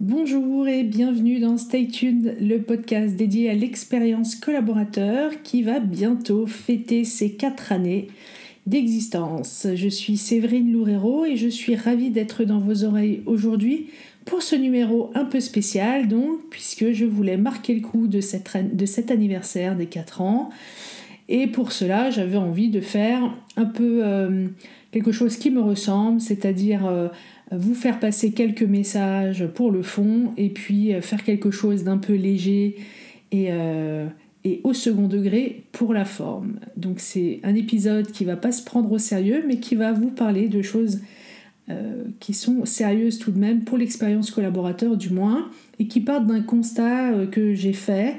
Bonjour 0.00 0.68
et 0.68 0.84
bienvenue 0.84 1.40
dans 1.40 1.56
Stay 1.56 1.88
Tuned, 1.88 2.36
le 2.40 2.58
podcast 2.58 3.16
dédié 3.16 3.50
à 3.50 3.54
l'expérience 3.54 4.36
collaborateur 4.36 5.42
qui 5.42 5.64
va 5.64 5.80
bientôt 5.80 6.46
fêter 6.46 7.02
ses 7.02 7.32
4 7.32 7.72
années 7.72 8.06
d'existence. 8.68 9.66
Je 9.74 9.88
suis 9.88 10.16
Séverine 10.16 10.72
Loureiro 10.72 11.24
et 11.24 11.34
je 11.34 11.48
suis 11.48 11.74
ravie 11.74 12.10
d'être 12.10 12.44
dans 12.44 12.60
vos 12.60 12.84
oreilles 12.84 13.24
aujourd'hui 13.26 13.88
pour 14.24 14.42
ce 14.42 14.54
numéro 14.54 15.10
un 15.16 15.24
peu 15.24 15.40
spécial, 15.40 16.06
donc, 16.06 16.48
puisque 16.48 16.92
je 16.92 17.04
voulais 17.04 17.36
marquer 17.36 17.74
le 17.74 17.80
coup 17.80 18.06
de, 18.06 18.20
cet 18.20 19.10
anniversaire 19.10 19.74
des 19.74 19.86
4 19.86 20.20
ans. 20.20 20.50
Et 21.28 21.48
pour 21.48 21.72
cela, 21.72 22.10
j'avais 22.10 22.38
envie 22.38 22.70
de 22.70 22.80
faire 22.80 23.34
un 23.56 23.64
peu 23.64 24.02
euh, 24.04 24.46
quelque 24.92 25.10
chose 25.10 25.36
qui 25.36 25.50
me 25.50 25.60
ressemble, 25.60 26.20
c'est-à-dire 26.20 26.86
euh, 26.86 27.08
vous 27.50 27.74
faire 27.74 27.98
passer 27.98 28.32
quelques 28.32 28.62
messages 28.62 29.46
pour 29.46 29.70
le 29.70 29.82
fond 29.82 30.32
et 30.36 30.50
puis 30.50 30.94
euh, 30.94 31.00
faire 31.00 31.24
quelque 31.24 31.50
chose 31.50 31.84
d'un 31.84 31.98
peu 31.98 32.14
léger 32.14 32.76
et, 33.32 33.46
euh, 33.50 34.06
et, 34.44 34.60
au 34.64 34.74
second 34.74 35.08
degré 35.08 35.64
pour 35.72 35.94
la 35.94 36.04
forme. 36.04 36.58
Donc 36.76 37.00
c'est 37.00 37.40
un 37.44 37.54
épisode 37.54 38.10
qui 38.10 38.24
va 38.24 38.36
pas 38.36 38.52
se 38.52 38.62
prendre 38.62 38.90
au 38.92 38.98
sérieux 38.98 39.44
mais 39.46 39.58
qui 39.58 39.76
va 39.76 39.92
vous 39.92 40.10
parler 40.10 40.48
de 40.48 40.60
choses 40.60 41.00
euh, 41.70 42.04
qui 42.20 42.34
sont 42.34 42.64
sérieuses 42.64 43.18
tout 43.18 43.30
de 43.30 43.38
même 43.38 43.64
pour 43.64 43.78
l'expérience 43.78 44.30
collaborateur 44.30 44.96
du 44.96 45.10
moins 45.10 45.50
et 45.78 45.86
qui 45.86 46.00
partent 46.00 46.26
d'un 46.26 46.42
constat 46.42 47.26
que 47.30 47.54
j'ai 47.54 47.72
fait 47.72 48.16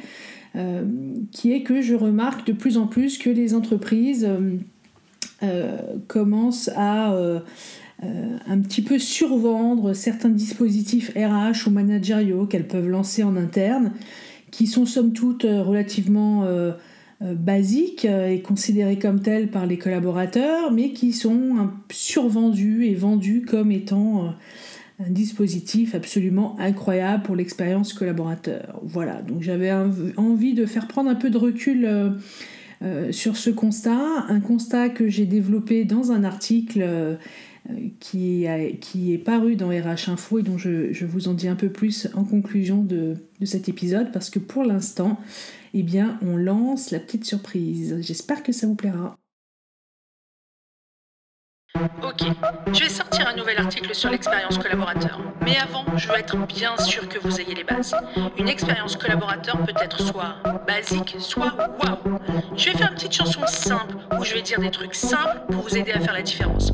qui 1.31 1.53
est 1.53 1.61
que 1.61 1.79
je 1.79 1.93
remarque 1.93 2.48
de 2.48 2.53
plus 2.53 2.77
en 2.77 2.87
plus 2.87 3.20
que 3.20 3.29
les 3.29 3.53
entreprises 3.53 4.27
commencent 6.07 6.71
à 6.75 7.15
euh, 8.02 8.38
un 8.48 8.59
petit 8.59 8.81
peu 8.81 8.98
survendre 8.98 9.94
certains 9.94 10.30
dispositifs 10.30 11.12
RH 11.17 11.67
ou 11.67 11.70
managériaux 11.70 12.45
qu'elles 12.45 12.67
peuvent 12.67 12.88
lancer 12.88 13.23
en 13.23 13.35
interne, 13.35 13.91
qui 14.52 14.67
sont 14.67 14.85
somme 14.85 15.12
toute 15.12 15.43
euh, 15.43 15.62
relativement 15.62 16.46
euh, 16.46 16.71
basiques 17.21 18.05
et 18.05 18.41
considérés 18.41 18.98
comme 18.98 19.21
tels 19.21 19.49
par 19.49 19.65
les 19.65 19.77
collaborateurs, 19.77 20.71
mais 20.71 20.91
qui 20.93 21.12
sont 21.12 21.70
survendus 21.91 22.85
et 22.85 22.96
vendus 22.96 23.41
comme 23.41 23.73
étant 23.73 24.34
un 25.05 25.10
dispositif 25.10 25.95
absolument 25.95 26.57
incroyable 26.60 27.23
pour 27.23 27.35
l'expérience 27.35 27.91
collaborateur. 27.91 28.79
Voilà, 28.84 29.21
donc 29.21 29.41
j'avais 29.41 29.70
envie 30.16 30.54
de 30.54 30.66
faire 30.66 30.88
prendre 30.88 31.10
un 31.10 31.16
peu 31.16 31.29
de 31.29 31.38
recul 31.38 32.13
sur 33.12 33.35
ce 33.35 33.49
constat, 33.49 34.23
un 34.29 34.40
constat 34.40 34.88
que 34.88 35.10
j'ai 35.10 35.26
développé 35.26 35.84
dans 35.84 36.13
un 36.13 36.23
article 36.23 37.18
qui, 37.99 38.46
qui, 38.82 39.13
est 39.13 39.18
paru 39.18 39.55
dans 39.55 39.70
RH 39.70 40.10
Info 40.10 40.40
et 40.40 40.43
dont 40.43 40.57
je, 40.57 41.05
vous 41.05 41.27
en 41.27 41.34
dis 41.34 41.48
un 41.48 41.55
peu 41.55 41.70
plus 41.70 42.07
en 42.16 42.24
conclusion 42.24 42.84
de, 42.84 43.16
de 43.40 43.46
cet 43.46 43.70
épisode 43.70 44.12
parce 44.12 44.29
que 44.29 44.40
pour 44.40 44.63
l'instant, 44.63 45.20
eh 45.74 45.84
bien, 45.84 46.18
on 46.21 46.38
lance 46.38 46.91
la 46.91 46.99
petite 46.99 47.26
surprise. 47.26 47.98
J'espère 48.01 48.43
que 48.43 48.51
ça 48.51 48.68
vous 48.68 48.76
plaira. 48.76 49.18
Ok, 52.04 52.27
je 52.74 52.80
vais 52.84 52.90
sortir 52.90 53.27
un 53.27 53.35
nouvel 53.35 53.58
article 53.58 53.96
sur 53.96 54.10
l'expérience 54.10 54.58
collaborateur. 54.58 55.20
Mais 55.46 55.58
avant, 55.58 55.85
je 55.96 56.10
veux 56.10 56.18
être 56.18 56.35
bien 56.46 56.76
sûr 56.77 57.08
que 57.08 57.18
vous 57.20 57.40
ayez 57.40 57.55
les 57.55 57.63
bases. 57.63 57.96
Une 58.38 58.49
expérience 58.49 58.98
collaborateur 58.98 59.58
peut 59.60 59.74
être 59.82 60.02
soit 60.02 60.35
basique, 60.68 61.16
soit 61.20 61.54
waouh. 61.82 62.20
Je 62.57 62.70
vais 62.70 62.77
faire 62.77 62.90
une 62.90 62.96
petite 62.96 63.13
chanson 63.13 63.41
simple 63.48 63.96
où 64.18 64.25
je 64.25 64.34
vais 64.34 64.41
dire 64.41 64.59
des 64.59 64.72
trucs 64.72 64.94
simples 64.94 65.40
pour 65.50 65.62
vous 65.63 65.78
aider 65.78 65.94
à 65.94 66.00
faire 66.02 66.13
la 66.13 66.22
différence. 66.22 66.74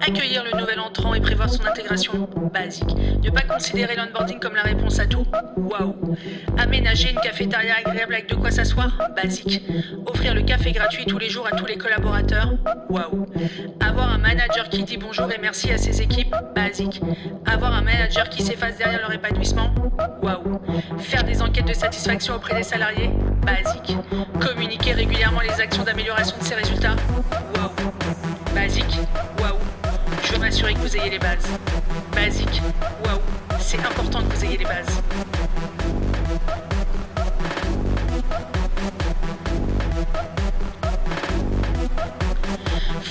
Accueillir 0.00 0.44
le 0.44 0.56
nouvel 0.58 0.78
entrant 0.78 1.14
et 1.14 1.20
prévoir 1.20 1.50
son 1.50 1.64
intégration, 1.66 2.28
basique. 2.52 2.94
Ne 3.22 3.30
pas 3.30 3.42
considérer 3.42 3.96
l'onboarding 3.96 4.38
comme 4.38 4.54
la 4.54 4.62
réponse 4.62 5.00
à 5.00 5.06
tout, 5.06 5.26
waouh. 5.56 5.96
Aménager 6.58 7.10
une 7.10 7.20
cafétéria 7.20 7.74
agréable 7.84 8.14
avec 8.14 8.28
de 8.28 8.36
quoi 8.36 8.52
s'asseoir, 8.52 8.96
basique. 9.16 9.62
Offrir 10.06 10.34
le 10.34 10.42
café 10.42 10.70
gratuit 10.70 11.06
tous 11.06 11.18
les 11.18 11.28
jours 11.28 11.48
à 11.50 11.56
tous 11.56 11.66
les 11.66 11.76
collaborateurs, 11.76 12.52
waouh. 12.88 13.26
Avoir 13.80 14.12
un 14.12 14.18
manager 14.18 14.43
qui 14.70 14.82
dit 14.82 14.96
bonjour 14.98 15.30
et 15.32 15.38
merci 15.38 15.70
à 15.70 15.78
ses 15.78 16.02
équipes, 16.02 16.34
basique. 16.54 17.00
Avoir 17.46 17.72
un 17.72 17.82
manager 17.82 18.28
qui 18.28 18.42
s'efface 18.42 18.76
derrière 18.76 19.00
leur 19.00 19.12
épanouissement, 19.12 19.74
waouh. 20.22 20.60
Faire 20.98 21.24
des 21.24 21.40
enquêtes 21.40 21.66
de 21.66 21.72
satisfaction 21.72 22.34
auprès 22.34 22.54
des 22.54 22.62
salariés, 22.62 23.10
basique. 23.42 23.96
Communiquer 24.40 24.92
régulièrement 24.92 25.40
les 25.40 25.60
actions 25.60 25.82
d'amélioration 25.82 26.36
de 26.38 26.44
ses 26.44 26.54
résultats, 26.56 26.96
waouh. 27.56 27.70
Basique, 28.54 28.98
waouh. 29.40 29.56
Je 30.24 30.32
veux 30.32 30.38
m'assurer 30.38 30.74
que 30.74 30.80
vous 30.80 30.96
ayez 30.96 31.10
les 31.10 31.18
bases. 31.18 31.48
Basique, 32.14 32.60
waouh. 33.04 33.20
C'est 33.58 33.80
important 33.80 34.20
que 34.20 34.34
vous 34.34 34.44
ayez 34.44 34.58
les 34.58 34.64
bases. 34.64 35.02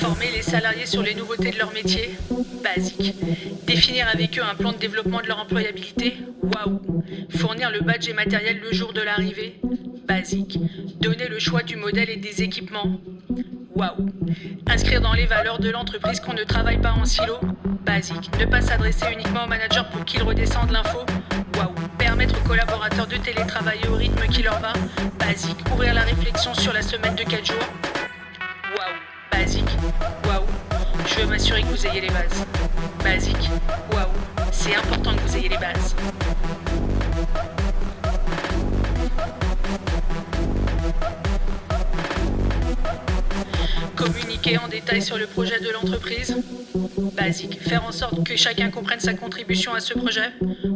Former 0.04 0.32
les 0.36 0.42
salariés 0.42 0.86
sur 0.86 1.02
les 1.02 1.16
nouveautés 1.16 1.52
de 1.52 1.58
leur 1.58 1.72
métier 1.72 2.18
Basique. 2.62 3.16
Définir 3.66 4.06
avec 4.10 4.38
eux 4.38 4.44
un 4.44 4.54
plan 4.54 4.74
de 4.74 4.78
développement 4.78 5.22
de 5.22 5.28
leur 5.28 5.40
employabilité 5.40 6.18
Waouh. 6.42 6.82
Fournir 7.30 7.72
le 7.72 7.80
badge 7.80 8.10
et 8.10 8.14
matériel 8.14 8.60
le 8.60 8.74
jour 8.74 8.92
de 8.92 9.00
l'arrivée 9.00 9.62
Basique. 10.06 10.60
Donner 11.00 11.30
le 11.30 11.40
choix 11.40 11.64
du 11.64 11.78
modèle 11.78 12.10
et 12.10 12.18
des 12.18 12.42
équipements 12.42 13.00
Waouh. 13.76 14.10
Inscrire 14.68 15.00
dans 15.00 15.14
les 15.14 15.26
valeurs 15.26 15.60
de 15.60 15.70
l'entreprise 15.70 16.20
qu'on 16.20 16.34
ne 16.34 16.44
travaille 16.44 16.82
pas 16.82 16.92
en 16.92 17.06
silo 17.06 17.38
Basique. 17.86 18.30
Ne 18.38 18.44
pas 18.44 18.60
s'adresser 18.60 19.06
uniquement 19.14 19.46
au 19.46 19.48
manager 19.48 19.88
pour 19.88 20.04
qu'il 20.04 20.22
redescende 20.22 20.72
l'info 20.72 20.98
Waouh. 21.56 21.74
Permettre 21.98 22.36
aux 22.42 22.46
collaborateurs 22.46 23.08
de 23.08 23.16
télétravailler 23.16 23.88
au 23.88 23.96
rythme 23.96 24.28
qui 24.28 24.44
leur 24.44 24.60
va 24.60 24.74
Basique. 25.18 25.60
Ouvrir 25.72 25.94
la 25.94 26.02
réflexion 26.02 26.54
sur 26.54 26.74
la 26.74 26.82
semaine 26.82 27.16
de 27.16 27.24
4 27.24 27.46
jours 27.46 27.70
basique, 29.54 29.78
waouh, 30.26 30.46
je 31.06 31.22
veux 31.22 31.28
m'assurer 31.28 31.62
que 31.62 31.68
vous 31.68 31.86
ayez 31.86 32.02
les 32.02 32.10
bases. 32.10 32.46
Basique, 33.04 33.50
waouh, 33.92 34.08
c'est 34.52 34.76
important 34.76 35.16
que 35.16 35.22
vous 35.22 35.38
ayez 35.38 35.50
les 35.50 35.58
bases. 35.58 35.96
En 44.62 44.68
détail 44.68 45.02
sur 45.02 45.18
le 45.18 45.26
projet 45.26 45.60
de 45.60 45.70
l'entreprise. 45.72 46.36
Basique. 47.16 47.60
Faire 47.62 47.86
en 47.86 47.92
sorte 47.92 48.24
que 48.24 48.36
chacun 48.36 48.70
comprenne 48.70 49.00
sa 49.00 49.14
contribution 49.14 49.74
à 49.74 49.80
ce 49.80 49.94
projet. 49.94 50.30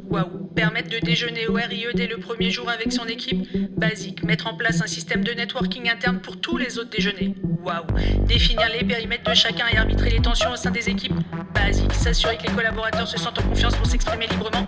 Waouh. 0.09 0.47
Permettre 0.55 0.89
de 0.89 0.97
déjeuner 0.97 1.47
au 1.47 1.53
RIE 1.53 1.85
dès 1.93 2.07
le 2.07 2.17
premier 2.17 2.49
jour 2.49 2.69
avec 2.69 2.91
son 2.91 3.05
équipe. 3.05 3.47
Basique. 3.77 4.23
Mettre 4.23 4.47
en 4.47 4.55
place 4.55 4.81
un 4.81 4.87
système 4.87 5.23
de 5.23 5.31
networking 5.31 5.89
interne 5.89 6.19
pour 6.19 6.39
tous 6.39 6.57
les 6.57 6.79
autres 6.79 6.89
déjeuners. 6.89 7.35
Waouh. 7.63 7.85
Définir 8.25 8.67
les 8.73 8.83
périmètres 8.83 9.29
de 9.29 9.35
chacun 9.35 9.65
et 9.71 9.77
arbitrer 9.77 10.09
les 10.09 10.21
tensions 10.21 10.51
au 10.51 10.55
sein 10.55 10.71
des 10.71 10.89
équipes. 10.89 11.15
Basique. 11.53 11.93
S'assurer 11.93 12.37
que 12.37 12.43
les 12.43 12.53
collaborateurs 12.53 13.07
se 13.07 13.19
sentent 13.19 13.39
en 13.39 13.43
confiance 13.43 13.75
pour 13.75 13.85
s'exprimer 13.85 14.27
librement. 14.27 14.67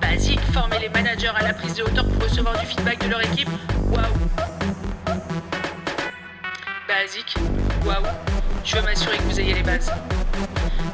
Basique. 0.00 0.40
Former 0.52 0.78
les 0.80 0.88
managers 0.88 1.32
à 1.34 1.44
la 1.44 1.54
prise 1.54 1.74
de 1.74 1.84
hauteur 1.84 2.06
pour 2.08 2.28
recevoir 2.28 2.58
du 2.58 2.66
feedback 2.66 3.04
de 3.04 3.10
leur 3.10 3.24
équipe. 3.24 3.48
Waouh 3.92 4.28
basique, 7.08 7.34
waouh, 7.86 8.04
je 8.68 8.76
veux 8.76 8.82
m'assurer 8.82 9.16
que 9.16 9.22
vous 9.22 9.40
ayez 9.40 9.54
les 9.54 9.62
bases. 9.62 9.90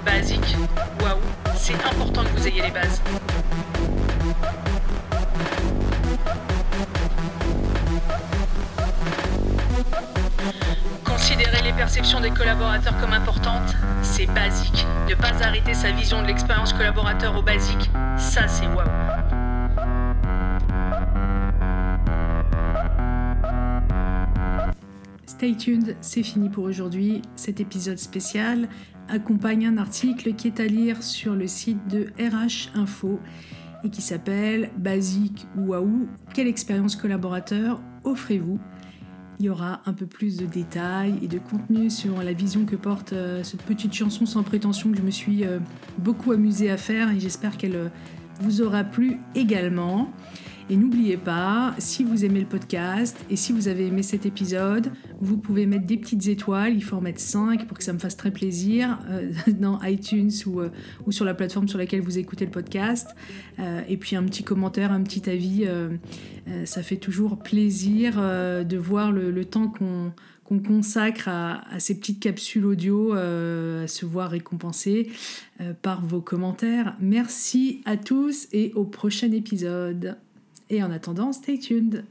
Basique, 0.07 0.57
waouh, 1.03 1.19
c'est 1.57 1.75
important 1.75 2.23
que 2.23 2.29
vous 2.29 2.47
ayez 2.47 2.63
les 2.63 2.71
bases. 2.71 3.03
Considérer 11.05 11.63
les 11.63 11.73
perceptions 11.73 12.21
des 12.21 12.31
collaborateurs 12.31 12.97
comme 13.01 13.13
importantes, 13.13 13.75
c'est 14.03 14.27
basique. 14.27 14.87
Ne 15.09 15.17
pas 15.17 15.33
arrêter 15.43 15.75
sa 15.75 15.91
vision 15.91 16.23
de 16.23 16.29
l'expérience 16.29 16.73
collaborateur 16.73 17.37
au 17.37 17.43
basique, 17.43 17.91
ça 18.17 18.47
c'est 18.47 18.69
waouh. 18.69 19.34
Stay 25.27 25.55
tuned, 25.57 25.97
c'est 26.01 26.23
fini 26.23 26.49
pour 26.51 26.65
aujourd'hui. 26.65 27.23
Cet 27.35 27.61
épisode 27.61 27.99
spécial 27.99 28.69
accompagne 29.09 29.67
un 29.67 29.79
article 29.79 30.35
qui 30.35 30.49
est 30.49 30.61
à 30.61 30.67
lire 30.67 31.03
sur 31.03 31.35
le 31.35 31.47
site 31.47 31.87
de 31.89 32.09
RH 32.19 32.77
Info 32.79 33.19
et 33.85 33.91
qui 33.91 34.03
s'appelle 34.03 34.71
Basique 34.77 35.47
Waouh, 35.57 36.09
quelle 36.35 36.47
expérience 36.47 36.97
collaborateur 36.97 37.81
offrez-vous? 38.05 38.59
Il 39.41 39.47
y 39.47 39.49
aura 39.49 39.81
un 39.87 39.93
peu 39.93 40.07
plus 40.07 40.37
de 40.37 40.47
détails 40.47 41.19
et 41.23 41.27
de 41.27 41.39
contenu 41.39 41.91
sur 41.91 42.23
la 42.23 42.33
vision 42.33 42.67
que 42.67 42.77
porte 42.77 43.15
euh, 43.15 43.43
cette 43.43 43.63
petite 43.63 43.93
chanson 43.93 44.27
sans 44.27 44.43
prétention 44.43 44.91
que 44.93 44.99
je 44.99 45.03
me 45.03 45.11
suis 45.11 45.45
euh, 45.45 45.59
beaucoup 45.99 46.33
amusée 46.33 46.71
à 46.71 46.77
faire 46.77 47.11
et 47.11 47.19
j'espère 47.19 47.57
qu'elle 47.57 47.77
euh, 47.77 47.89
vous 48.41 48.63
aura 48.63 48.85
plu 48.85 49.19
également. 49.35 50.11
Et 50.71 50.77
n'oubliez 50.77 51.19
pas, 51.19 51.75
si 51.79 52.05
vous 52.05 52.25
aimez 52.25 52.41
le 52.41 52.47
podcast 52.47 53.23
et 53.29 53.37
si 53.37 53.53
vous 53.53 53.69
avez 53.69 53.87
aimé 53.89 54.03
cet 54.03 54.25
épisode, 54.25 54.91
vous 55.21 55.37
pouvez 55.37 55.67
mettre 55.67 55.85
des 55.85 55.99
petites 55.99 56.27
étoiles, 56.27 56.75
il 56.75 56.83
faut 56.83 56.97
en 56.97 57.03
mettre 57.03 57.21
5 57.21 57.67
pour 57.67 57.77
que 57.77 57.85
ça 57.85 57.93
me 57.93 57.99
fasse 57.99 58.17
très 58.17 58.31
plaisir 58.31 58.99
euh, 59.11 59.31
dans 59.53 59.79
iTunes 59.83 60.31
ou, 60.47 60.61
euh, 60.61 60.71
ou, 61.07 61.13
sur 61.13 61.27
la 61.27 61.35
plateforme 61.35 61.69
sur 61.69 61.77
laquelle 61.77 62.01
vous 62.01 62.17
écoutez 62.17 62.47
le 62.47 62.51
podcast. 62.51 63.11
Euh, 63.59 63.83
et 63.89 63.99
puis 63.99 64.17
un 64.17 64.23
petit 64.23 64.43
commentaire, 64.43 64.91
un 64.91 65.03
petit 65.03 65.29
avis, 65.29 65.67
ça 66.65 66.83
fait 66.83 66.97
toujours 66.97 67.39
plaisir 67.39 68.17
de 68.17 68.77
voir 68.77 69.13
le, 69.13 69.45
temps 69.45 69.69
qu'on 69.69 70.13
qu'on 70.45 70.59
consacre 70.59 71.29
à, 71.29 71.63
à, 71.73 71.81
ces 71.81 71.99
petites 71.99 72.21
capsules 72.21 72.67
audio, 72.67 73.13
à 73.13 73.87
se 73.87 74.05
voir 74.05 74.31
récompensées 74.31 75.11
par 75.83 76.05
vos 76.05 76.21
commentaires. 76.21 76.97
Merci 77.01 77.83
à 77.87 77.97
tous 77.97 78.49
et 78.53 78.73
au 78.75 78.85
prochain 78.85 79.33
épisode. 79.33 80.17
Et 80.71 80.83
en 80.83 80.91
attendant, 80.91 81.33
stay 81.33 81.59
tuned. 81.59 82.05